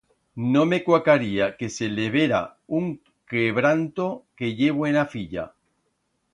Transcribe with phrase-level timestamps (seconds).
[0.33, 2.87] No me cuacaría que se levera un
[3.33, 5.49] quebranto, que ye buena filla.